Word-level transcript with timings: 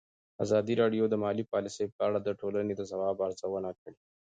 ازادي 0.43 0.73
راډیو 0.81 1.03
د 1.09 1.15
مالي 1.23 1.43
پالیسي 1.53 1.85
په 1.95 2.01
اړه 2.07 2.19
د 2.21 2.29
ټولنې 2.39 2.73
د 2.75 2.81
ځواب 2.91 3.15
ارزونه 3.27 3.69
کړې. 3.79 3.95